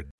favorite 0.00 0.19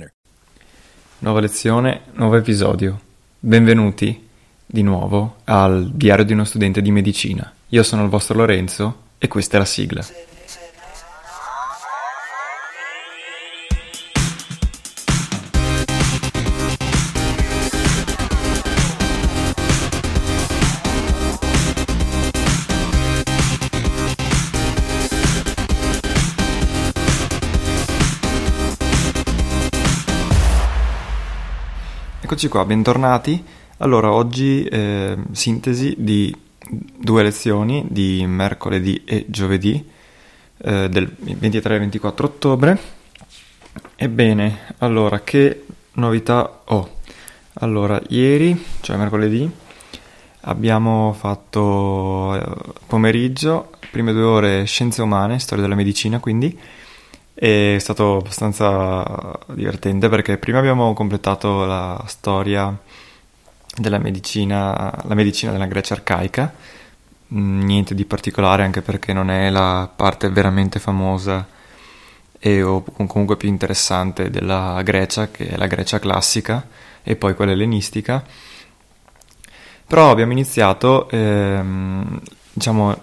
Nuova 1.19 1.39
lezione, 1.39 2.01
nuovo 2.13 2.35
episodio. 2.37 2.99
Benvenuti 3.39 4.27
di 4.65 4.81
nuovo 4.81 5.37
al 5.43 5.91
Diario 5.91 6.23
di 6.23 6.33
uno 6.33 6.45
studente 6.45 6.81
di 6.81 6.91
medicina. 6.91 7.53
Io 7.69 7.83
sono 7.83 8.03
il 8.03 8.09
vostro 8.09 8.37
Lorenzo 8.37 9.09
e 9.17 9.27
questa 9.27 9.57
è 9.57 9.59
la 9.59 9.65
sigla. 9.65 10.05
Eccoci 32.31 32.47
qua, 32.47 32.63
bentornati. 32.63 33.43
Allora, 33.79 34.13
oggi 34.13 34.63
eh, 34.63 35.17
sintesi 35.33 35.95
di 35.97 36.33
due 36.97 37.23
lezioni 37.23 37.85
di 37.89 38.25
mercoledì 38.25 39.03
e 39.03 39.25
giovedì 39.27 39.85
eh, 40.59 40.87
del 40.87 41.13
23 41.13 41.75
e 41.75 41.79
24 41.79 42.25
ottobre. 42.25 42.79
Ebbene, 43.97 44.75
allora, 44.77 45.19
che 45.19 45.65
novità 45.95 46.61
ho? 46.63 46.99
Allora, 47.55 48.01
ieri, 48.07 48.65
cioè 48.79 48.95
mercoledì, 48.95 49.51
abbiamo 50.43 51.11
fatto 51.11 52.33
eh, 52.33 52.71
pomeriggio, 52.87 53.71
prime 53.91 54.13
due 54.13 54.23
ore 54.23 54.63
scienze 54.63 55.01
umane, 55.01 55.37
storia 55.37 55.63
della 55.63 55.75
medicina, 55.75 56.19
quindi 56.19 56.57
è 57.33 57.77
stato 57.79 58.17
abbastanza 58.17 59.39
divertente 59.47 60.09
perché 60.09 60.37
prima 60.37 60.59
abbiamo 60.59 60.93
completato 60.93 61.65
la 61.65 62.03
storia 62.07 62.77
della 63.75 63.97
medicina, 63.99 64.93
la 65.05 65.15
medicina 65.15 65.51
della 65.51 65.65
Grecia 65.65 65.93
arcaica, 65.93 66.53
mm, 67.33 67.61
niente 67.61 67.95
di 67.95 68.05
particolare 68.05 68.63
anche 68.63 68.81
perché 68.81 69.13
non 69.13 69.29
è 69.29 69.49
la 69.49 69.89
parte 69.93 70.29
veramente 70.29 70.79
famosa 70.79 71.47
e 72.43 72.63
o 72.63 72.83
comunque 73.07 73.37
più 73.37 73.47
interessante 73.49 74.29
della 74.29 74.81
Grecia, 74.83 75.29
che 75.29 75.49
è 75.49 75.57
la 75.57 75.67
Grecia 75.67 75.99
classica 75.99 76.65
e 77.03 77.15
poi 77.15 77.35
quella 77.35 77.51
ellenistica. 77.51 78.23
Però 79.87 80.09
abbiamo 80.09 80.31
iniziato, 80.31 81.09
ehm, 81.09 82.19
diciamo, 82.53 82.95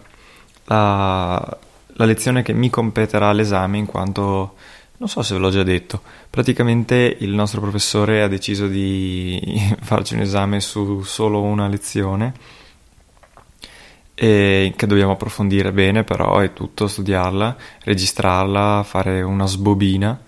la, 0.64 1.58
la 1.98 2.04
lezione 2.04 2.42
che 2.42 2.52
mi 2.52 2.70
competerà 2.70 3.28
all'esame 3.28 3.76
in 3.76 3.86
quanto, 3.86 4.54
non 4.98 5.08
so 5.08 5.22
se 5.22 5.34
ve 5.34 5.40
l'ho 5.40 5.50
già 5.50 5.64
detto, 5.64 6.00
praticamente 6.30 7.16
il 7.18 7.30
nostro 7.30 7.60
professore 7.60 8.22
ha 8.22 8.28
deciso 8.28 8.68
di 8.68 9.40
farci 9.82 10.14
un 10.14 10.20
esame 10.20 10.60
su 10.60 11.02
solo 11.02 11.42
una 11.42 11.66
lezione 11.66 12.56
che 14.14 14.74
dobbiamo 14.76 15.12
approfondire 15.12 15.72
bene 15.72 16.02
però 16.02 16.38
è 16.38 16.52
tutto, 16.52 16.88
studiarla, 16.88 17.56
registrarla, 17.84 18.82
fare 18.82 19.22
una 19.22 19.46
sbobina. 19.46 20.20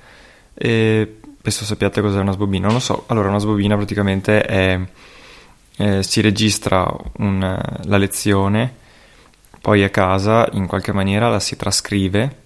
E 0.54 1.18
penso 1.40 1.64
sappiate 1.64 2.00
cos'è 2.00 2.20
una 2.20 2.32
sbobina, 2.32 2.66
non 2.66 2.74
lo 2.74 2.80
so, 2.80 3.04
allora 3.08 3.28
una 3.28 3.38
sbobina 3.38 3.76
praticamente 3.76 4.42
è, 4.42 4.80
eh, 5.76 6.02
si 6.04 6.20
registra 6.20 6.88
un, 7.18 7.40
la 7.84 7.96
lezione 7.96 8.78
poi 9.60 9.82
a 9.84 9.90
casa 9.90 10.48
in 10.52 10.66
qualche 10.66 10.92
maniera 10.92 11.28
la 11.28 11.40
si 11.40 11.56
trascrive, 11.56 12.36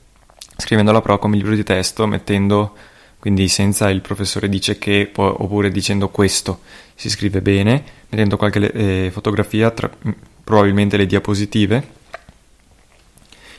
scrivendola 0.56 1.00
però 1.00 1.19
come 1.19 1.36
libro 1.36 1.54
di 1.54 1.62
testo, 1.62 2.06
mettendo 2.06 2.75
quindi 3.19 3.48
senza 3.48 3.88
il 3.88 4.02
professore 4.02 4.48
dice 4.48 4.76
che 4.76 5.10
oppure 5.14 5.70
dicendo 5.70 6.10
questo 6.10 6.60
si 6.94 7.08
scrive 7.08 7.41
bene, 7.41 7.82
mettendo 8.08 8.36
qualche 8.36 8.70
eh, 8.70 9.10
fotografia, 9.10 9.70
tra, 9.70 9.91
probabilmente 10.44 10.97
le 10.97 11.06
diapositive, 11.06 11.88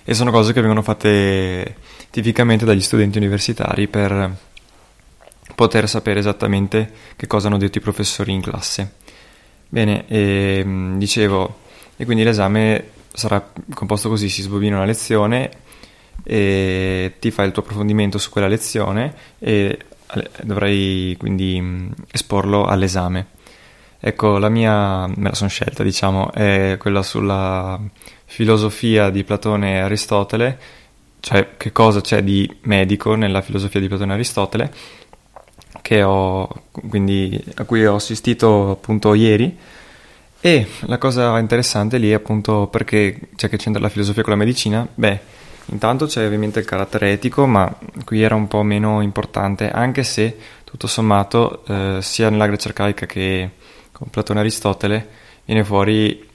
e 0.04 0.14
sono 0.14 0.30
cose 0.30 0.54
che 0.54 0.60
vengono 0.60 0.84
fatte 0.84 1.78
tipicamente 2.12 2.64
dagli 2.64 2.82
studenti 2.82 3.18
universitari 3.18 3.88
per 3.88 4.32
poter 5.56 5.90
sapere 5.90 6.20
esattamente 6.20 6.92
che 7.16 7.26
cosa 7.26 7.48
hanno 7.48 7.58
detto 7.58 7.80
i 7.80 7.82
professori 7.82 8.32
in 8.32 8.42
classe. 8.42 8.94
Bene, 9.68 10.06
e, 10.08 10.60
ehm, 10.60 10.98
dicevo, 11.00 11.62
e 11.98 12.06
quindi 12.06 12.24
l'esame 12.24 12.92
sarà 13.16 13.52
composto 13.74 14.10
così, 14.10 14.30
si 14.30 14.42
sbobina 14.42 14.76
una 14.76 14.86
lezione 14.86 15.50
e 16.24 17.14
ti 17.20 17.32
fai 17.32 17.48
il 17.48 17.52
tuo 17.52 17.62
approfondimento 17.62 18.18
su 18.18 18.30
quella 18.30 18.48
lezione 18.48 19.14
e 19.40 19.78
dovrai 20.44 21.16
quindi 21.18 21.92
esporlo 22.12 22.66
all'esame. 22.66 23.34
Ecco, 24.00 24.38
la 24.38 24.50
mia, 24.50 25.08
me 25.08 25.30
la 25.30 25.34
sono 25.34 25.50
scelta, 25.50 25.82
diciamo, 25.82 26.32
è 26.32 26.76
quella 26.78 27.02
sulla 27.02 27.80
filosofia 28.26 29.10
di 29.10 29.24
Platone 29.24 29.76
e 29.76 29.80
Aristotele, 29.80 30.60
cioè 31.22 31.58
che 31.58 31.72
cosa 31.72 32.02
c'è 32.02 32.22
di 32.22 32.48
medico 32.64 33.16
nella 33.16 33.42
filosofia 33.42 33.80
di 33.80 33.88
Platone 33.88 34.12
e 34.12 34.16
Aristotele, 34.16 34.74
ho, 36.04 36.48
quindi, 36.88 37.44
a 37.56 37.64
cui 37.64 37.86
ho 37.86 37.96
assistito 37.96 38.72
appunto 38.72 39.14
ieri 39.14 39.58
e 40.46 40.68
la 40.82 41.00
cosa 41.00 41.40
interessante 41.40 41.98
lì 41.98 42.12
è 42.12 42.14
appunto 42.14 42.68
perché 42.68 43.20
c'è 43.36 43.50
che 43.50 43.58
c'entra 43.58 43.82
la 43.82 43.90
filosofia 43.90 44.22
con 44.22 44.34
la 44.34 44.38
medicina? 44.38 44.88
Beh, 44.94 45.20
intanto 45.72 46.06
c'è 46.06 46.24
ovviamente 46.24 46.60
il 46.60 46.66
carattere 46.66 47.14
etico, 47.14 47.48
ma 47.48 47.76
qui 48.04 48.22
era 48.22 48.36
un 48.36 48.48
po' 48.48 48.62
meno 48.62 49.02
importante, 49.02 49.72
anche 49.72 50.04
se 50.04 50.38
tutto 50.64 50.86
sommato 50.86 51.66
eh, 51.66 51.98
sia 52.04 52.30
nella 52.30 52.46
Grecia 52.46 52.68
arcaica 52.68 53.08
che 53.08 53.50
con 53.92 54.10
Platone 54.12 54.38
e 54.38 54.42
Aristotele 54.44 55.10
viene 55.46 55.64
fuori 55.64 56.30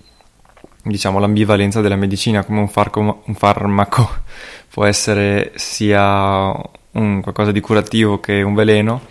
diciamo 0.83 1.21
l'ambivalenza 1.21 1.81
della 1.81 1.95
medicina 1.95 2.43
come 2.43 2.59
un, 2.59 2.69
farco, 2.69 3.23
un 3.25 3.35
farmaco 3.37 4.09
può 4.75 4.87
essere 4.87 5.53
sia 5.55 6.53
un 6.93 7.21
qualcosa 7.21 7.53
di 7.53 7.61
curativo 7.61 8.19
che 8.19 8.43
un 8.43 8.55
veleno 8.55 9.03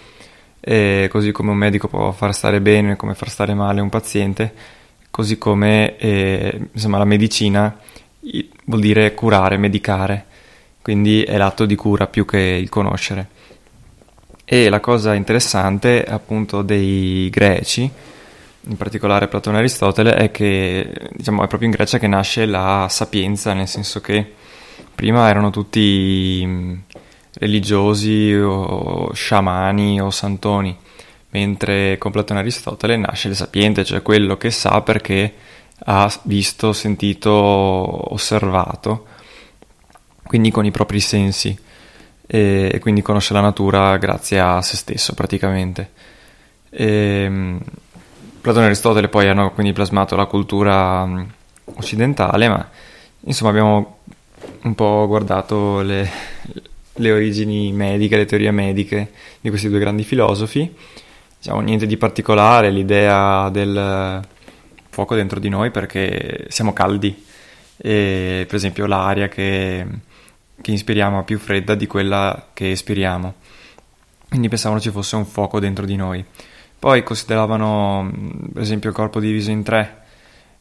così 1.10 1.32
come 1.32 1.52
un 1.52 1.58
medico 1.58 1.88
può 1.88 2.12
far 2.12 2.34
stare 2.34 2.60
bene 2.60 2.98
come 2.98 3.14
far 3.14 3.30
stare 3.30 3.54
male 3.54 3.80
un 3.80 3.90
paziente 3.90 4.78
così 5.12 5.38
come 5.38 5.98
eh, 5.98 6.60
insomma, 6.72 6.98
la 6.98 7.06
medicina 7.06 7.78
vuol 8.66 8.82
dire 8.82 9.14
curare, 9.14 9.58
medicare, 9.58 10.26
quindi 10.82 11.24
è 11.24 11.38
l'atto 11.38 11.66
di 11.66 11.76
cura 11.76 12.08
più 12.08 12.26
che 12.26 12.40
il 12.40 12.70
conoscere. 12.70 13.38
E 14.46 14.70
la 14.70 14.80
cosa 14.80 15.14
interessante 15.14 16.04
appunto 16.04 16.62
dei 16.62 17.30
greci, 17.30 17.90
in 18.62 18.78
particolare 18.78 19.28
Platone 19.28 19.58
e 19.58 19.60
Aristotele, 19.60 20.16
è 20.16 20.32
che 20.32 20.92
diciamo, 21.12 21.44
è 21.44 21.48
proprio 21.48 21.70
in 21.70 21.76
Grecia 21.76 22.00
che 22.00 22.08
nasce 22.08 22.46
la 22.46 22.88
sapienza, 22.90 23.54
nel 23.54 23.68
senso 23.68 24.02
che 24.02 24.34
prima 24.96 25.30
erano 25.30 25.50
tutti 25.52 26.84
religiosi 27.34 28.34
o 28.34 29.14
sciamani 29.14 30.02
o 30.02 30.10
santoni 30.10 30.78
mentre 31.32 31.98
con 31.98 32.12
Platone 32.12 32.40
e 32.40 32.44
Aristotele 32.44 32.98
nasce 32.98 33.28
il 33.28 33.36
sapiente, 33.36 33.84
cioè 33.86 34.02
quello 34.02 34.38
che 34.38 34.52
sa 34.52 34.82
perché 34.82 35.34
ha 35.86 36.12
visto, 36.24 36.74
sentito, 36.74 37.32
osservato, 37.32 39.06
quindi 40.24 40.52
con 40.52 40.66
i 40.66 40.72
propri 40.72 41.00
sensi. 41.00 41.58
e, 42.32 42.70
e 42.74 42.80
quindi 42.80 43.02
conosce 43.02 43.34
la 43.34 43.42
natura 43.42 43.98
grazie 43.98 44.40
a 44.40 44.62
se 44.62 44.78
stesso 44.78 45.14
praticamente. 45.14 45.92
E, 46.70 47.58
Platone 48.42 48.66
e 48.66 48.68
Aristotele 48.68 49.10
poi 49.10 49.28
hanno 49.28 49.52
quindi 49.52 49.74
plasmato 49.74 50.16
la 50.16 50.26
cultura 50.26 51.08
occidentale, 51.66 52.48
ma 52.48 52.70
insomma 53.22 53.50
abbiamo 53.50 53.98
un 54.62 54.76
po' 54.76 55.06
guardato 55.08 55.82
le, 55.82 56.10
le 56.94 57.12
origini 57.12 57.72
mediche, 57.74 58.16
le 58.18 58.26
teorie 58.26 58.52
mediche 58.52 59.12
di 59.42 59.50
questi 59.50 59.68
due 59.70 59.80
grandi 59.80 60.04
filosofi. 60.04 60.74
Diciamo 61.40 61.62
niente 61.62 61.86
di 61.86 61.96
particolare, 61.96 62.70
l'idea 62.70 63.50
del 63.50 64.22
fuoco 64.90 65.16
dentro 65.16 65.40
di 65.40 65.48
noi 65.48 65.72
perché 65.72 66.48
siamo 66.50 66.74
caldi 66.74 67.26
e 67.78 68.44
per 68.46 68.56
esempio 68.56 68.86
l'aria 68.86 69.30
che, 69.30 69.88
che 70.60 70.72
inspiriamo 70.72 71.22
è 71.22 71.24
più 71.24 71.40
fredda 71.40 71.76
di 71.76 71.88
quella 71.88 72.50
che 72.52 72.72
espiriamo. 72.72 73.36
Quindi 74.28 74.50
pensavano 74.50 74.82
ci 74.82 74.90
fosse 74.90 75.16
un 75.16 75.26
fuoco 75.26 75.62
dentro 75.62 75.86
di 75.86 75.96
noi. 75.96 76.26
Poi 76.78 77.04
consideravano 77.04 78.12
per 78.54 78.62
esempio 78.62 78.90
il 78.90 78.96
corpo 78.96 79.22
diviso 79.22 79.50
in 79.50 79.64
tre, 79.64 80.02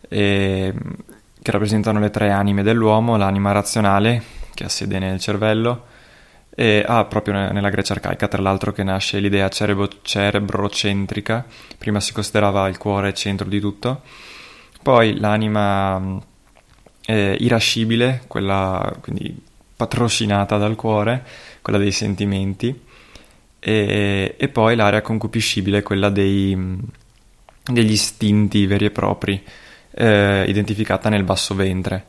e, 0.09 0.73
che 1.43 1.51
rappresentano 1.51 1.99
le 1.99 2.11
tre 2.11 2.31
anime 2.31 2.63
dell'uomo, 2.63 3.17
l'anima 3.17 3.51
razionale 3.51 4.23
che 4.55 4.65
ha 4.65 4.69
sede 4.69 5.01
nel 5.01 5.19
cervello, 5.19 5.87
e 6.61 6.83
ah, 6.85 7.05
proprio 7.05 7.35
nella 7.53 7.69
Grecia 7.69 7.93
arcaica, 7.93 8.27
tra 8.27 8.43
l'altro, 8.43 8.73
che 8.73 8.83
nasce 8.83 9.21
l'idea 9.21 9.49
cerebro- 9.49 10.01
cerebrocentrica. 10.03 11.47
Prima 11.79 12.01
si 12.01 12.13
considerava 12.13 12.67
il 12.67 12.79
cuore 12.79 13.15
centro 13.15 13.49
di 13.49 13.61
tutto. 13.61 14.03
Poi 14.83 15.21
l'anima 15.21 16.21
eh, 17.07 17.37
irascibile, 17.39 18.25
quella 18.27 18.93
quindi 19.01 19.41
patrocinata 19.77 20.57
dal 20.57 20.75
cuore, 20.75 21.25
quella 21.63 21.79
dei 21.79 21.93
sentimenti. 21.93 22.77
E, 23.61 24.35
e 24.37 24.49
poi 24.49 24.75
l'area 24.75 25.01
concupiscibile, 25.01 25.85
quella 25.85 26.09
dei, 26.11 26.77
degli 27.71 27.93
istinti 27.93 28.67
veri 28.67 28.87
e 28.87 28.91
propri, 28.91 29.41
eh, 29.93 30.45
identificata 30.49 31.09
nel 31.09 31.23
basso 31.23 31.55
ventre. 31.55 32.05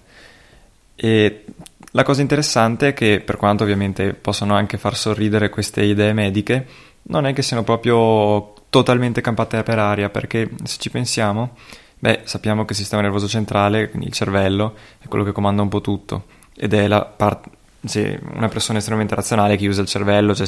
E 0.95 1.45
la 1.91 2.03
cosa 2.03 2.21
interessante 2.21 2.89
è 2.89 2.94
che, 2.94 3.21
per 3.24 3.38
quanto 3.38 3.63
ovviamente 3.63 4.13
possono 4.13 4.56
anche 4.56 4.77
far 4.77 4.95
sorridere 4.95 5.50
queste 5.50 5.83
idee 5.83 6.13
mediche, 6.13 6.65
non 7.03 7.25
è 7.25 7.33
che 7.33 7.41
siano 7.41 7.63
proprio 7.63 8.53
totalmente 8.69 9.21
campate 9.21 9.63
per 9.63 9.80
aria, 9.80 10.09
perché 10.09 10.50
se 10.63 10.77
ci 10.77 10.91
pensiamo, 10.91 11.56
beh, 11.97 12.21
sappiamo 12.25 12.65
che 12.65 12.74
il 12.74 12.77
sistema 12.77 13.01
nervoso 13.01 13.27
centrale, 13.27 13.89
quindi 13.89 14.07
il 14.07 14.13
cervello, 14.13 14.75
è 15.00 15.07
quello 15.07 15.24
che 15.24 15.31
comanda 15.31 15.63
un 15.63 15.69
po' 15.69 15.81
tutto, 15.81 16.25
ed 16.56 16.74
è 16.74 16.88
la 16.88 17.03
parte, 17.03 17.50
sì, 17.83 18.18
una 18.33 18.50
persona 18.50 18.77
estremamente 18.77 19.15
razionale 19.15 19.57
che 19.57 19.68
usa 19.68 19.81
il 19.81 19.88
cervello, 19.88 20.35
cioè, 20.35 20.47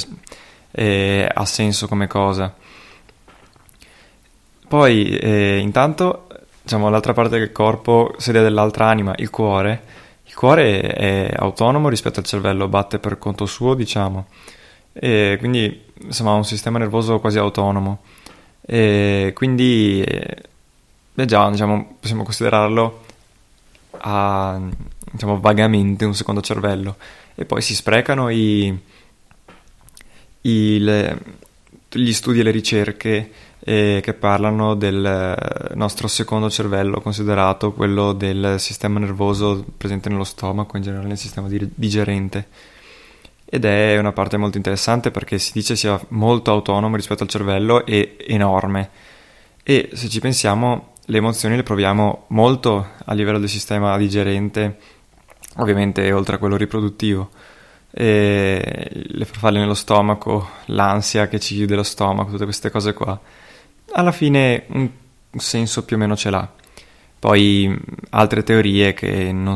eh, 0.70 1.28
ha 1.32 1.44
senso 1.44 1.88
come 1.88 2.06
cosa. 2.06 2.54
Poi, 4.68 5.16
eh, 5.18 5.58
intanto, 5.58 6.28
diciamo, 6.62 6.88
l'altra 6.88 7.12
parte 7.12 7.38
del 7.38 7.50
corpo, 7.50 8.14
sede 8.18 8.40
dell'altra 8.40 8.86
anima, 8.86 9.12
il 9.16 9.28
cuore, 9.28 9.82
il 10.32 10.38
cuore 10.38 10.80
è 10.80 11.30
autonomo 11.36 11.90
rispetto 11.90 12.18
al 12.18 12.24
cervello, 12.24 12.66
batte 12.66 12.98
per 12.98 13.18
conto 13.18 13.44
suo, 13.44 13.74
diciamo, 13.74 14.28
e 14.94 15.36
quindi 15.38 15.84
insomma 16.00 16.30
ha 16.30 16.36
un 16.36 16.46
sistema 16.46 16.78
nervoso 16.78 17.20
quasi 17.20 17.36
autonomo. 17.36 18.00
E 18.62 19.32
quindi 19.34 20.02
beh, 21.12 21.24
già 21.26 21.50
diciamo, 21.50 21.96
possiamo 22.00 22.22
considerarlo 22.22 23.04
a, 23.98 24.58
diciamo, 25.10 25.38
vagamente 25.38 26.06
un 26.06 26.14
secondo 26.14 26.40
cervello. 26.40 26.96
E 27.34 27.44
poi 27.44 27.60
si 27.60 27.74
sprecano 27.74 28.30
i, 28.30 28.74
i, 30.40 30.78
le, 30.78 31.18
gli 31.90 32.12
studi 32.14 32.40
e 32.40 32.42
le 32.42 32.50
ricerche 32.52 33.30
eh, 33.64 34.00
che 34.02 34.14
parlano 34.14 34.74
del 34.74 35.70
nostro 35.74 36.08
secondo 36.08 36.50
cervello 36.50 37.00
considerato 37.00 37.72
quello 37.72 38.12
del 38.12 38.56
sistema 38.58 38.98
nervoso 38.98 39.64
presente 39.76 40.08
nello 40.08 40.24
stomaco, 40.24 40.76
in 40.76 40.82
generale 40.82 41.06
nel 41.06 41.18
sistema 41.18 41.48
digerente. 41.48 42.48
Ed 43.44 43.64
è 43.64 43.98
una 43.98 44.12
parte 44.12 44.36
molto 44.36 44.56
interessante 44.56 45.10
perché 45.10 45.38
si 45.38 45.52
dice 45.52 45.76
sia 45.76 46.00
molto 46.08 46.50
autonomo 46.50 46.96
rispetto 46.96 47.22
al 47.22 47.28
cervello 47.28 47.86
e 47.86 48.16
enorme. 48.26 48.90
E 49.62 49.90
se 49.92 50.08
ci 50.08 50.20
pensiamo, 50.20 50.94
le 51.04 51.18
emozioni 51.18 51.54
le 51.54 51.62
proviamo 51.62 52.24
molto 52.28 52.88
a 53.04 53.12
livello 53.14 53.38
del 53.38 53.48
sistema 53.48 53.96
digerente, 53.96 54.78
ovviamente 55.56 56.10
oltre 56.10 56.36
a 56.36 56.38
quello 56.38 56.56
riproduttivo. 56.56 57.30
Le 57.94 59.24
farfalle 59.26 59.58
nello 59.58 59.74
stomaco, 59.74 60.48
l'ansia 60.66 61.28
che 61.28 61.38
ci 61.38 61.54
chiude 61.54 61.76
lo 61.76 61.82
stomaco, 61.82 62.30
tutte 62.30 62.44
queste 62.44 62.70
cose 62.70 62.94
qua 62.94 63.20
alla 63.92 64.12
fine 64.12 64.64
un 64.68 64.90
senso 65.36 65.84
più 65.84 65.96
o 65.96 65.98
meno 65.98 66.16
ce 66.16 66.30
l'ha. 66.30 66.50
Poi 67.22 67.72
altre 68.10 68.42
teorie 68.42 68.96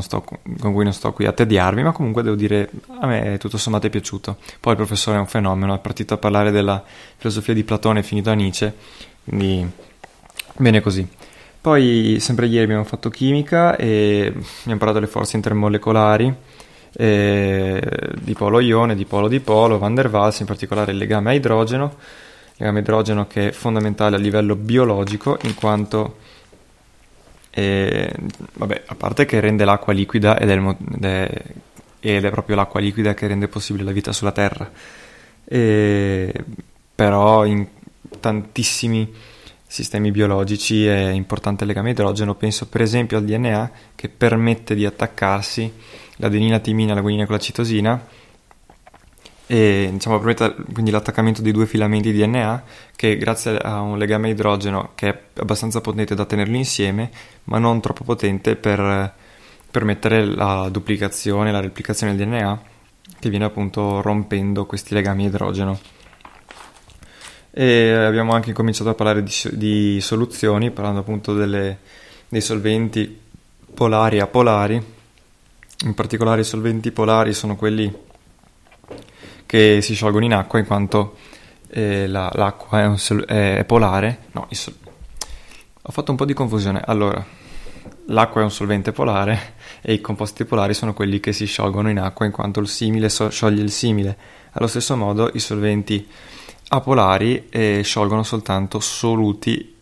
sto, 0.01 0.23
con 0.23 0.73
cui 0.73 0.85
non 0.85 0.93
sto 0.93 1.13
qui 1.13 1.27
a 1.27 1.33
tediarvi, 1.33 1.83
ma 1.83 1.91
comunque 1.91 2.23
devo 2.23 2.37
dire 2.37 2.71
a 3.01 3.07
me 3.09 3.39
tutto 3.39 3.59
sommato 3.59 3.89
è 3.89 3.91
piaciuto. 3.91 4.37
Poi 4.61 4.73
il 4.73 4.79
professore 4.79 5.17
è 5.17 5.21
un 5.21 5.27
fenomeno, 5.27 5.75
è 5.75 5.81
partito 5.81 6.15
a 6.15 6.19
parlare 6.19 6.53
della 6.53 6.81
filosofia 7.17 7.55
di 7.55 7.65
Platone 7.65 7.99
e 7.99 8.03
finito 8.05 8.31
a 8.31 8.35
Nietzsche, 8.35 8.73
quindi 9.25 9.69
bene 10.59 10.81
così. 10.81 11.09
Poi 11.61 12.19
sempre 12.21 12.47
ieri 12.47 12.63
abbiamo 12.63 12.85
fatto 12.85 13.11
chimica 13.11 13.75
e 13.75 14.27
abbiamo 14.29 14.79
parlato 14.79 15.01
delle 15.01 15.11
forze 15.11 15.35
intermolecolari, 15.35 16.33
eh, 16.93 17.83
di 18.21 18.33
polo 18.35 18.61
ione, 18.61 18.95
di 18.95 19.07
polo 19.07 19.27
dipolo, 19.27 19.79
Van 19.79 19.93
der 19.93 20.09
Waals, 20.09 20.39
in 20.39 20.47
particolare 20.47 20.93
il 20.93 20.99
legame 20.99 21.31
a 21.31 21.33
idrogeno 21.35 21.97
legame 22.59 22.81
idrogeno 22.81 23.27
che 23.27 23.49
è 23.49 23.53
fondamentale 23.53 24.17
a 24.17 24.19
livello 24.19 24.57
biologico 24.57 25.39
in 25.43 25.55
quanto 25.55 26.17
eh, 27.51 28.13
vabbè, 28.55 28.83
a 28.87 28.95
parte 28.95 29.25
che 29.25 29.41
rende 29.41 29.65
l'acqua 29.65 29.93
liquida 29.93 30.39
ed 30.39 30.51
è, 30.51 30.53
il, 30.53 30.77
è, 31.01 31.43
ed 32.01 32.25
è, 32.25 32.31
proprio 32.31 32.57
l'acqua 32.57 32.81
liquida 32.81 33.15
che 33.15 33.27
rende 33.27 33.49
possibile 33.49 33.85
la 33.85 33.93
vita 33.93 34.13
sulla 34.13 34.33
Terra. 34.33 34.71
E, 35.43 36.45
però 36.95 37.47
in 37.47 37.67
tantissimi 38.21 39.11
sistemi 39.67 40.11
biologici 40.11 40.87
è 40.87 41.09
importante 41.09 41.65
il 41.65 41.71
legame 41.71 41.91
idrogeno. 41.91 42.35
Penso 42.35 42.67
per 42.67 42.83
esempio 42.83 43.17
al 43.17 43.25
DNA 43.25 43.71
che 43.95 44.11
permette 44.11 44.75
di 44.75 44.85
attaccarsi 44.85 45.73
l'adenina, 46.17 46.59
timina, 46.59 46.93
la 46.93 47.01
guanina 47.01 47.25
con 47.25 47.37
la 47.37 47.41
citosina 47.41 48.07
e 49.49 49.89
diciamo, 49.93 50.19
permette 50.19 50.57
quindi 50.73 50.91
l'attaccamento 50.91 51.41
di 51.41 51.53
due 51.53 51.67
filamenti 51.67 52.11
di 52.11 52.19
DNA 52.19 52.65
che 52.97 53.17
grazie 53.17 53.57
a 53.59 53.81
un 53.81 53.97
legame 53.97 54.31
idrogeno 54.31 54.91
che 54.97 55.09
è 55.09 55.23
abbastanza 55.41 55.81
potente 55.81 56.17
da 56.17 56.25
tenerli 56.25 56.57
insieme 56.57 57.11
ma 57.45 57.59
non 57.59 57.81
troppo 57.81 58.03
potente 58.03 58.57
per 58.57 59.15
permettere 59.71 60.25
la 60.25 60.69
duplicazione, 60.69 61.53
la 61.53 61.61
replicazione 61.61 62.17
del 62.17 62.27
DNA 62.27 62.61
che 63.19 63.31
viene 63.31 63.45
appunto 63.45 64.01
rompendo 64.01 64.67
questi 64.67 64.95
legami 64.95 65.27
idrogeno. 65.27 65.79
E 67.51 67.93
abbiamo 67.93 68.33
anche 68.33 68.53
cominciato 68.53 68.91
a 68.91 68.95
parlare 68.95 69.23
di, 69.23 69.33
di 69.53 70.01
soluzioni, 70.01 70.71
parlando 70.71 71.01
appunto 71.01 71.35
delle, 71.35 71.79
dei 72.29 72.41
solventi 72.41 73.19
polari 73.73 74.19
e 74.19 74.21
apolari. 74.21 74.95
In 75.85 75.95
particolare 75.95 76.43
i 76.43 76.45
solventi 76.45 76.91
polari 76.91 77.33
sono 77.33 77.57
quelli 77.57 77.93
che 79.47 79.81
si 79.81 79.95
sciolgono 79.95 80.25
in 80.25 80.35
acqua 80.35 80.59
in 80.59 80.67
quanto 80.67 81.17
eh, 81.69 82.07
la, 82.07 82.31
l'acqua 82.35 82.83
è, 82.83 82.97
sol- 82.99 83.25
è, 83.25 83.65
polare. 83.65 84.25
No, 84.33 84.47
sol- 84.51 84.75
ho 85.83 85.93
fatto 85.93 86.11
un 86.11 86.17
po' 86.17 86.25
di 86.25 86.35
confusione. 86.35 86.83
Allora, 86.85 87.25
l'acqua 88.07 88.41
è 88.41 88.45
un 88.45 88.51
solvente 88.51 88.93
polare 88.93 89.55
e 89.81 89.93
i 89.93 90.01
composti 90.01 90.45
polari 90.45 90.75
sono 90.75 90.93
quelli 90.93 91.21
che 91.21 91.33
si 91.33 91.47
sciolgono 91.47 91.89
in 91.89 91.99
acqua 91.99 92.27
in 92.27 92.33
quanto 92.33 92.61
il 92.61 92.69
simile 92.69 93.09
so- 93.09 93.31
scioglie 93.31 93.63
il 93.63 93.71
simile. 93.71 94.17
Allo 94.53 94.67
stesso 94.67 94.97
modo 94.97 95.31
i 95.33 95.39
solventi 95.39 96.07
apolari 96.69 97.49
eh, 97.49 97.83
sciolgono 97.85 98.23
soltanto 98.23 98.81
soluti 98.81 99.75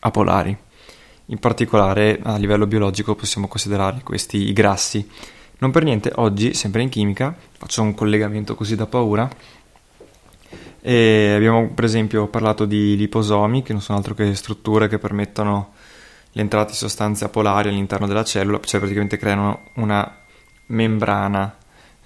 apolari. 0.00 0.56
In 1.26 1.38
particolare 1.38 2.18
a 2.22 2.36
livello 2.36 2.66
biologico 2.66 3.14
possiamo 3.14 3.48
considerare 3.48 4.00
questi 4.02 4.48
i 4.48 4.52
grassi 4.52 5.08
non 5.62 5.70
per 5.70 5.84
niente, 5.84 6.10
oggi, 6.16 6.54
sempre 6.54 6.82
in 6.82 6.88
chimica, 6.88 7.32
faccio 7.56 7.82
un 7.82 7.94
collegamento 7.94 8.56
così 8.56 8.74
da 8.74 8.86
paura. 8.86 9.30
E 10.80 11.34
abbiamo 11.36 11.68
per 11.68 11.84
esempio 11.84 12.26
parlato 12.26 12.64
di 12.64 12.96
liposomi, 12.96 13.62
che 13.62 13.70
non 13.70 13.80
sono 13.80 13.96
altro 13.96 14.12
che 14.14 14.34
strutture 14.34 14.88
che 14.88 14.98
permettono 14.98 15.74
l'entrata 16.32 16.72
di 16.72 16.76
sostanze 16.76 17.24
apolari 17.24 17.68
all'interno 17.68 18.08
della 18.08 18.24
cellula, 18.24 18.58
cioè 18.60 18.80
praticamente 18.80 19.16
creano 19.16 19.68
una 19.74 20.18
membrana 20.66 21.56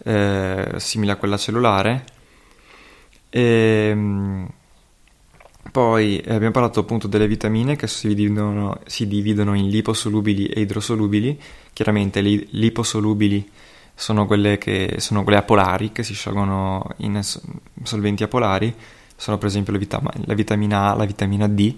eh, 0.04 0.74
simile 0.76 1.12
a 1.12 1.16
quella 1.16 1.38
cellulare. 1.38 2.04
E, 3.30 3.88
ehm, 3.90 4.48
poi 5.76 6.20
eh, 6.20 6.32
abbiamo 6.32 6.52
parlato 6.52 6.80
appunto 6.80 7.06
delle 7.06 7.28
vitamine 7.28 7.76
che 7.76 7.86
si 7.86 8.14
dividono, 8.14 8.80
si 8.86 9.06
dividono 9.06 9.52
in 9.52 9.68
liposolubili 9.68 10.46
e 10.46 10.62
idrosolubili. 10.62 11.38
Chiaramente 11.74 12.22
le 12.22 12.46
liposolubili 12.52 13.46
sono 13.94 14.24
quelle, 14.24 14.56
che, 14.56 14.94
sono 15.00 15.22
quelle 15.22 15.36
apolari 15.36 15.92
che 15.92 16.02
si 16.02 16.14
sciolgono 16.14 16.94
in 16.98 17.20
solventi 17.82 18.22
apolari, 18.22 18.74
sono 19.16 19.36
per 19.36 19.48
esempio 19.48 19.74
la, 19.74 19.78
vitam- 19.78 20.10
la 20.24 20.32
vitamina 20.32 20.92
A, 20.92 20.94
la 20.94 21.04
vitamina 21.04 21.46
D, 21.46 21.76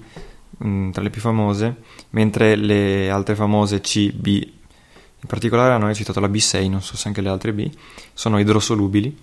mm, 0.63 0.93
tra 0.93 1.03
le 1.03 1.11
più 1.11 1.21
famose, 1.21 1.79
mentre 2.11 2.55
le 2.55 3.11
altre 3.11 3.35
famose 3.35 3.81
C, 3.81 4.13
B, 4.13 4.27
in 4.29 5.27
particolare 5.27 5.75
a 5.75 5.77
noi 5.77 5.91
è 5.91 5.95
citato 5.95 6.21
la 6.21 6.29
B6, 6.29 6.71
non 6.71 6.83
so 6.83 6.97
se 6.97 7.09
anche 7.09 7.21
le 7.21 7.31
altre 7.31 7.53
B, 7.53 7.69
sono 8.15 8.39
idrosolubili, 8.39 9.19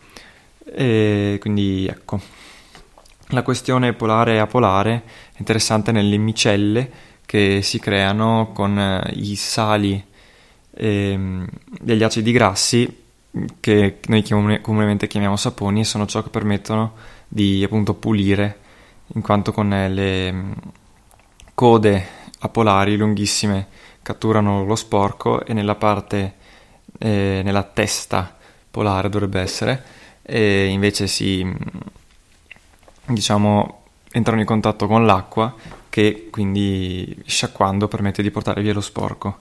e 0.65 1.37
quindi 1.39 1.87
ecco. 1.87 2.43
La 3.29 3.41
questione 3.41 3.93
polare 3.93 4.35
e 4.35 4.37
apolare 4.37 5.03
è 5.33 5.39
interessante 5.39 5.91
nelle 5.91 6.17
micelle 6.17 6.91
che 7.25 7.61
si 7.63 7.79
creano 7.79 8.51
con 8.53 8.77
eh, 8.77 9.11
i 9.15 9.35
sali 9.35 10.03
ehm, 10.71 11.47
degli 11.81 12.03
acidi 12.03 12.31
grassi 12.31 13.03
che 13.59 13.97
noi 14.07 14.23
comunemente 14.61 15.07
chiamiamo 15.07 15.35
saponi 15.35 15.81
e 15.81 15.85
sono 15.85 16.05
ciò 16.05 16.21
che 16.21 16.29
permettono 16.29 16.93
di 17.27 17.63
appunto 17.63 17.95
pulire 17.95 18.59
in 19.15 19.21
quanto 19.21 19.51
con 19.51 19.69
le 19.69 20.31
mm, 20.31 20.51
code 21.53 22.07
apolari 22.39 22.95
lunghissime 22.95 23.67
catturano 24.01 24.63
lo 24.65 24.75
sporco 24.75 25.43
e 25.43 25.53
nella 25.53 25.75
parte 25.75 26.35
eh, 26.99 27.41
nella 27.43 27.63
testa 27.63 28.37
polare 28.69 29.09
dovrebbe 29.09 29.41
essere 29.41 29.83
e 30.21 30.65
invece 30.67 31.07
si 31.07 31.43
mm, 31.43 31.55
diciamo 33.07 33.83
entrano 34.11 34.39
in 34.39 34.45
contatto 34.45 34.87
con 34.87 35.05
l'acqua 35.05 35.53
che 35.89 36.27
quindi 36.31 37.15
sciacquando 37.25 37.87
permette 37.87 38.21
di 38.21 38.31
portare 38.31 38.61
via 38.61 38.73
lo 38.73 38.81
sporco. 38.81 39.39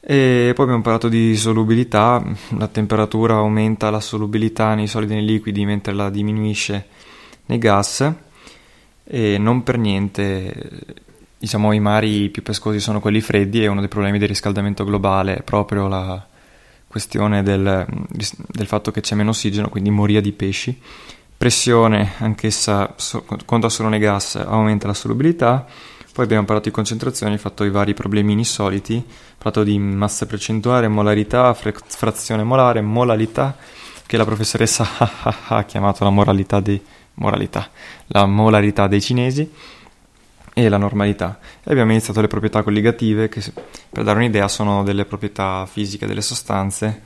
E 0.00 0.52
poi 0.54 0.64
abbiamo 0.64 0.82
parlato 0.82 1.08
di 1.08 1.34
solubilità, 1.36 2.22
la 2.58 2.68
temperatura 2.68 3.36
aumenta 3.36 3.88
la 3.88 4.00
solubilità 4.00 4.74
nei 4.74 4.86
solidi 4.86 5.12
e 5.12 5.16
nei 5.16 5.24
liquidi 5.24 5.64
mentre 5.64 5.94
la 5.94 6.10
diminuisce 6.10 6.86
nei 7.46 7.58
gas 7.58 8.12
e 9.04 9.38
non 9.38 9.62
per 9.62 9.78
niente 9.78 10.82
diciamo 11.38 11.72
i 11.72 11.80
mari 11.80 12.28
più 12.30 12.42
pescosi 12.42 12.80
sono 12.80 13.00
quelli 13.00 13.20
freddi 13.20 13.62
e 13.62 13.66
uno 13.66 13.80
dei 13.80 13.88
problemi 13.88 14.18
del 14.18 14.28
riscaldamento 14.28 14.84
globale 14.84 15.36
è 15.36 15.42
proprio 15.42 15.88
la 15.88 16.26
questione 16.86 17.42
del, 17.42 17.86
del 18.08 18.66
fatto 18.66 18.90
che 18.90 19.00
c'è 19.00 19.14
meno 19.14 19.30
ossigeno, 19.30 19.68
quindi 19.68 19.90
moria 19.90 20.20
di 20.20 20.32
pesci 20.32 20.80
pressione, 21.44 22.12
anch'essa 22.20 22.94
so, 22.96 23.22
conta 23.44 23.68
solo 23.68 23.90
nei 23.90 23.98
gas, 23.98 24.36
aumenta 24.36 24.86
la 24.86 24.94
solubilità. 24.94 25.66
Poi 26.10 26.24
abbiamo 26.24 26.46
parlato 26.46 26.70
di 26.70 26.74
concentrazioni, 26.74 27.36
fatto 27.36 27.64
i 27.64 27.70
vari 27.70 27.92
problemini 27.92 28.46
soliti, 28.46 29.04
parlato 29.36 29.62
di 29.62 29.78
massa 29.78 30.24
percentuale, 30.24 30.88
molarità, 30.88 31.52
fre- 31.52 31.74
frazione 31.86 32.44
molare, 32.44 32.80
molalità, 32.80 33.58
che 34.06 34.16
la 34.16 34.24
professoressa 34.24 34.88
ha 35.48 35.64
chiamato 35.64 36.02
la 36.04 36.08
moralità 36.08 36.60
dei, 36.60 36.82
moralità, 37.16 37.68
la 38.06 38.24
molarità 38.24 38.86
dei 38.86 39.02
cinesi 39.02 39.52
e 40.54 40.68
la 40.70 40.78
normalità. 40.78 41.40
E 41.62 41.72
abbiamo 41.72 41.90
iniziato 41.90 42.22
le 42.22 42.28
proprietà 42.28 42.62
colligative, 42.62 43.28
che 43.28 43.42
per 43.90 44.02
dare 44.02 44.16
un'idea 44.16 44.48
sono 44.48 44.82
delle 44.82 45.04
proprietà 45.04 45.66
fisiche 45.66 46.06
delle 46.06 46.22
sostanze 46.22 47.02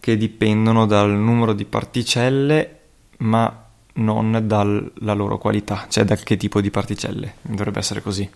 che 0.00 0.16
dipendono 0.16 0.86
dal 0.86 1.10
numero 1.10 1.52
di 1.52 1.66
particelle 1.66 2.70
ma 3.18 3.64
non 3.96 4.42
dalla 4.44 5.14
loro 5.14 5.38
qualità, 5.38 5.86
cioè 5.88 6.04
da 6.04 6.16
che 6.16 6.36
tipo 6.36 6.60
di 6.60 6.70
particelle, 6.70 7.34
dovrebbe 7.42 7.78
essere 7.78 8.00
così. 8.00 8.28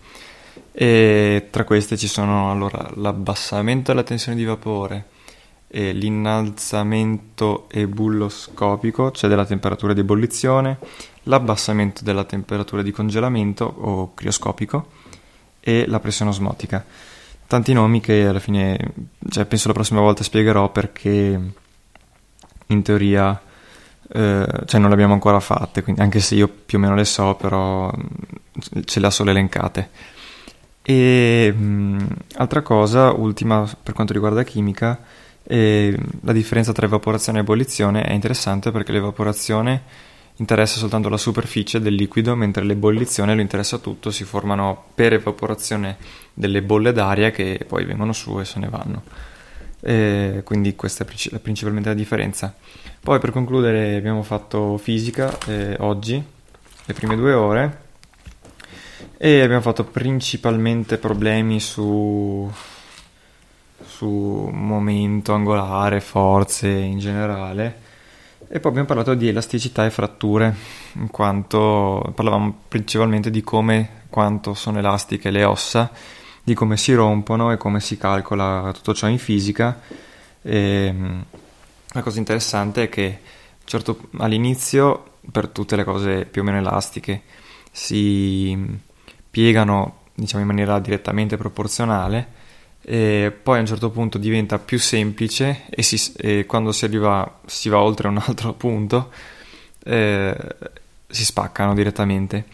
E 0.71 1.47
tra 1.49 1.63
queste 1.63 1.97
ci 1.97 2.07
sono 2.07 2.51
allora 2.51 2.89
l'abbassamento 2.95 3.91
della 3.91 4.03
tensione 4.03 4.37
di 4.37 4.43
vapore 4.43 5.05
l'innalzamento 5.73 7.69
ebulloscopico, 7.69 9.11
cioè 9.11 9.29
della 9.29 9.45
temperatura 9.45 9.93
di 9.93 10.01
ebollizione, 10.01 10.77
l'abbassamento 11.23 12.03
della 12.03 12.25
temperatura 12.25 12.81
di 12.81 12.91
congelamento 12.91 13.63
o 13.65 14.13
crioscopico 14.13 14.87
e 15.61 15.85
la 15.87 15.99
pressione 16.01 16.31
osmotica. 16.31 16.83
Tanti 17.47 17.71
nomi 17.71 18.01
che 18.01 18.25
alla 18.25 18.39
fine, 18.39 18.93
cioè 19.29 19.45
penso 19.45 19.69
la 19.69 19.73
prossima 19.73 20.01
volta 20.01 20.23
spiegherò 20.23 20.69
perché 20.71 21.51
in 22.67 22.81
teoria 22.81 23.41
eh, 24.13 24.47
cioè 24.65 24.79
non 24.79 24.89
le 24.89 24.95
abbiamo 24.95 25.13
ancora 25.13 25.39
fatte, 25.39 25.83
quindi, 25.83 26.01
anche 26.01 26.19
se 26.19 26.35
io 26.35 26.47
più 26.47 26.77
o 26.77 26.81
meno 26.81 26.95
le 26.95 27.05
so, 27.05 27.35
però 27.35 27.91
mm, 27.91 28.81
ce 28.85 28.99
le 28.99 29.07
ha 29.07 29.11
solo 29.11 29.31
elencate. 29.31 29.89
E 30.81 31.53
mh, 31.55 31.63
mm, 31.63 31.99
altra 32.35 32.61
cosa, 32.61 33.11
ultima 33.11 33.69
per 33.81 33.93
quanto 33.93 34.13
riguarda 34.13 34.43
chimica, 34.43 34.99
eh, 35.43 35.97
la 36.21 36.31
differenza 36.33 36.71
tra 36.71 36.85
evaporazione 36.85 37.39
e 37.39 37.41
ebollizione 37.41 38.03
è 38.03 38.13
interessante 38.13 38.71
perché 38.71 38.91
l'evaporazione 38.91 39.81
interessa 40.37 40.77
soltanto 40.77 41.09
la 41.09 41.17
superficie 41.17 41.79
del 41.79 41.93
liquido, 41.93 42.35
mentre 42.35 42.63
l'ebollizione 42.63 43.35
lo 43.35 43.41
interessa 43.41 43.77
tutto, 43.77 44.11
si 44.11 44.23
formano 44.23 44.85
per 44.95 45.13
evaporazione 45.13 45.97
delle 46.33 46.61
bolle 46.61 46.91
d'aria 46.91 47.31
che 47.31 47.63
poi 47.67 47.85
vengono 47.85 48.11
su 48.11 48.39
e 48.39 48.45
se 48.45 48.59
ne 48.59 48.67
vanno. 48.69 49.03
E 49.81 50.41
quindi 50.43 50.75
questa 50.75 51.05
è 51.05 51.39
principalmente 51.39 51.89
la 51.89 51.95
differenza. 51.95 52.55
Poi 53.03 53.17
per 53.17 53.31
concludere 53.31 53.95
abbiamo 53.95 54.21
fatto 54.21 54.77
fisica 54.77 55.35
eh, 55.47 55.75
oggi, 55.79 56.23
le 56.85 56.93
prime 56.93 57.15
due 57.15 57.33
ore, 57.33 57.81
e 59.17 59.41
abbiamo 59.41 59.61
fatto 59.61 59.85
principalmente 59.85 60.99
problemi 60.99 61.59
su, 61.59 62.47
su 63.83 64.07
momento 64.53 65.33
angolare, 65.33 65.99
forze 65.99 66.69
in 66.69 66.99
generale. 66.99 67.79
E 68.47 68.59
poi 68.59 68.69
abbiamo 68.69 68.87
parlato 68.87 69.15
di 69.15 69.29
elasticità 69.29 69.83
e 69.83 69.89
fratture, 69.89 70.55
in 70.93 71.09
quanto 71.09 72.11
parlavamo 72.13 72.55
principalmente 72.67 73.31
di 73.31 73.41
come, 73.41 74.03
quanto 74.09 74.53
sono 74.53 74.77
elastiche 74.77 75.31
le 75.31 75.43
ossa, 75.43 75.89
di 76.43 76.53
come 76.53 76.77
si 76.77 76.93
rompono 76.93 77.51
e 77.51 77.57
come 77.57 77.79
si 77.79 77.97
calcola 77.97 78.71
tutto 78.75 78.93
ciò 78.93 79.07
in 79.07 79.17
fisica. 79.17 79.79
E, 80.43 80.95
la 81.93 82.01
cosa 82.01 82.19
interessante 82.19 82.83
è 82.83 82.89
che 82.89 83.19
certo, 83.65 84.09
all'inizio, 84.17 85.17
per 85.31 85.47
tutte 85.47 85.75
le 85.75 85.83
cose 85.83 86.25
più 86.25 86.41
o 86.41 86.43
meno 86.43 86.57
elastiche, 86.57 87.21
si 87.71 88.79
piegano 89.29 90.01
diciamo, 90.13 90.41
in 90.41 90.47
maniera 90.47 90.79
direttamente 90.79 91.37
proporzionale 91.37 92.39
e 92.83 93.31
poi 93.43 93.57
a 93.57 93.61
un 93.61 93.67
certo 93.67 93.91
punto 93.91 94.17
diventa 94.17 94.57
più 94.57 94.79
semplice 94.79 95.65
e, 95.69 95.83
si, 95.83 96.13
e 96.17 96.45
quando 96.45 96.71
si, 96.71 96.85
arriva, 96.85 97.39
si 97.45 97.69
va 97.69 97.79
oltre 97.79 98.07
un 98.07 98.17
altro 98.25 98.53
punto 98.53 99.11
eh, 99.83 100.35
si 101.07 101.25
spaccano 101.25 101.73
direttamente. 101.73 102.45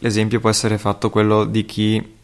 L'esempio 0.00 0.40
può 0.40 0.50
essere 0.50 0.78
fatto 0.78 1.10
quello 1.10 1.44
di 1.44 1.64
chi 1.64 2.14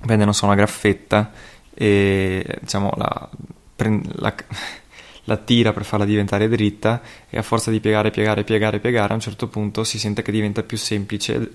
prende, 0.00 0.24
non 0.24 0.34
so, 0.34 0.46
una 0.46 0.54
graffetta 0.54 1.32
e 1.74 2.58
diciamo 2.60 2.92
la, 2.96 3.28
la 3.76 4.34
la 5.28 5.36
tira 5.36 5.74
per 5.74 5.84
farla 5.84 6.06
diventare 6.06 6.48
dritta 6.48 7.02
e 7.28 7.36
a 7.36 7.42
forza 7.42 7.70
di 7.70 7.80
piegare, 7.80 8.10
piegare, 8.10 8.44
piegare, 8.44 8.80
piegare 8.80 9.12
a 9.12 9.14
un 9.14 9.20
certo 9.20 9.46
punto 9.46 9.84
si 9.84 9.98
sente 9.98 10.22
che 10.22 10.32
diventa 10.32 10.62
più 10.62 10.78
semplice 10.78 11.52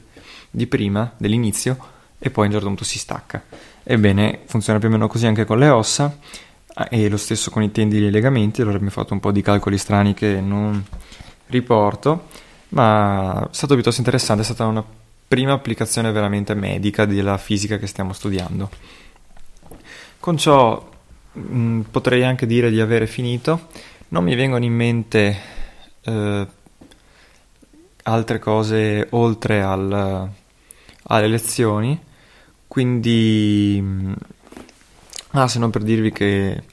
di 0.51 0.67
prima, 0.67 1.11
dell'inizio, 1.17 1.77
e 2.19 2.29
poi 2.29 2.43
a 2.43 2.47
un 2.47 2.53
certo 2.53 2.67
punto 2.67 2.83
si 2.83 2.99
stacca. 2.99 3.43
Ebbene, 3.81 4.41
funziona 4.45 4.77
più 4.77 4.89
o 4.89 4.91
meno 4.91 5.07
così 5.07 5.25
anche 5.25 5.43
con 5.43 5.57
le 5.57 5.69
ossa 5.69 6.19
e 6.89 7.09
lo 7.09 7.17
stesso 7.17 7.49
con 7.49 7.63
i 7.63 7.71
tendini 7.71 8.05
e 8.05 8.07
i 8.09 8.11
legamenti, 8.11 8.61
allora 8.61 8.75
abbiamo 8.75 8.93
fatto 8.93 9.13
un 9.13 9.19
po' 9.19 9.31
di 9.31 9.41
calcoli 9.41 9.79
strani 9.79 10.13
che 10.13 10.39
non 10.39 10.81
riporto, 11.47 12.27
ma 12.69 13.43
è 13.43 13.53
stato 13.53 13.73
piuttosto 13.73 13.99
interessante, 13.99 14.43
è 14.43 14.45
stata 14.45 14.65
una 14.65 14.85
prima 15.27 15.53
applicazione 15.53 16.11
veramente 16.11 16.53
medica 16.53 17.05
della 17.05 17.39
fisica 17.39 17.77
che 17.77 17.87
stiamo 17.87 18.13
studiando. 18.13 18.69
Con 20.19 20.37
ciò 20.37 20.91
Mm, 21.37 21.81
potrei 21.89 22.23
anche 22.23 22.45
dire 22.45 22.69
di 22.69 22.79
avere 22.79 23.07
finito. 23.07 23.69
Non 24.09 24.23
mi 24.23 24.35
vengono 24.35 24.63
in 24.63 24.73
mente 24.73 25.39
eh, 26.01 26.47
altre 28.03 28.39
cose 28.39 29.07
oltre 29.11 29.61
al, 29.61 30.29
alle 31.03 31.27
lezioni, 31.27 31.99
quindi... 32.67 33.79
Mm, 33.81 34.13
ah, 35.31 35.47
se 35.47 35.59
non 35.59 35.69
per 35.71 35.83
dirvi 35.83 36.11
che... 36.11 36.63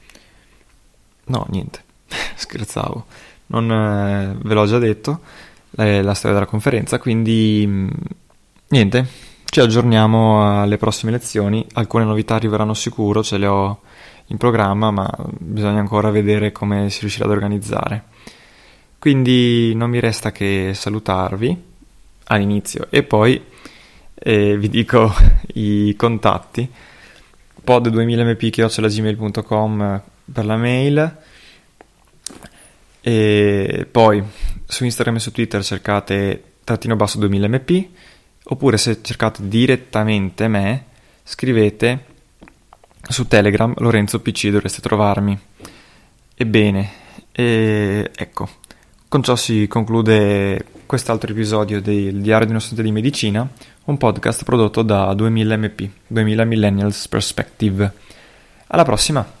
No, 1.25 1.45
niente, 1.49 1.83
scherzavo. 2.35 3.05
Non 3.47 3.71
eh, 3.71 4.35
ve 4.41 4.53
l'ho 4.53 4.65
già 4.65 4.77
detto, 4.77 5.21
la, 5.71 6.01
la 6.03 6.13
storia 6.13 6.37
della 6.37 6.49
conferenza, 6.49 6.99
quindi... 6.99 7.63
Mm, 7.67 7.89
niente, 8.69 9.07
ci 9.45 9.59
aggiorniamo 9.59 10.61
alle 10.61 10.77
prossime 10.77 11.11
lezioni. 11.11 11.65
Alcune 11.73 12.05
novità 12.05 12.35
arriveranno 12.35 12.73
sicuro, 12.75 13.23
ce 13.23 13.37
le 13.37 13.47
ho 13.47 13.81
in 14.31 14.37
programma, 14.37 14.91
ma 14.91 15.09
bisogna 15.37 15.79
ancora 15.79 16.09
vedere 16.09 16.53
come 16.53 16.89
si 16.89 17.01
riuscirà 17.01 17.25
ad 17.25 17.31
organizzare. 17.31 18.03
Quindi 18.97 19.75
non 19.75 19.89
mi 19.89 19.99
resta 19.99 20.31
che 20.31 20.71
salutarvi 20.73 21.63
all'inizio 22.25 22.87
e 22.89 23.03
poi 23.03 23.43
eh, 24.13 24.57
vi 24.57 24.69
dico 24.69 25.13
i 25.55 25.93
contatti 25.97 26.69
pod2000mp.gmail.com 27.65 30.01
per 30.31 30.45
la 30.45 30.55
mail 30.55 31.17
E 33.01 33.87
poi 33.91 34.23
su 34.65 34.85
Instagram 34.85 35.15
e 35.15 35.19
su 35.19 35.31
Twitter 35.31 35.63
cercate 35.63 36.43
trattino 36.63 36.95
basso 36.95 37.19
2000mp 37.19 37.87
oppure 38.43 38.77
se 38.77 39.01
cercate 39.01 39.47
direttamente 39.47 40.47
me 40.47 40.85
scrivete 41.23 42.10
su 43.11 43.27
Telegram 43.27 43.73
Lorenzo 43.77 44.19
PC 44.21 44.49
dovreste 44.49 44.81
trovarmi. 44.81 45.37
Ebbene, 46.35 46.91
e 47.31 48.11
ecco, 48.15 48.49
con 49.07 49.23
ciò 49.23 49.35
si 49.35 49.67
conclude 49.67 50.65
quest'altro 50.85 51.31
episodio 51.31 51.81
del 51.81 52.21
Diario 52.21 52.45
di 52.45 52.51
uno 52.51 52.59
studente 52.59 52.89
di 52.89 52.91
medicina, 52.91 53.47
un 53.85 53.97
podcast 53.97 54.43
prodotto 54.43 54.81
da 54.81 55.11
2000mp, 55.13 55.89
2000 56.07 56.45
Millennials 56.45 57.07
Perspective. 57.07 57.93
Alla 58.67 58.83
prossima! 58.83 59.40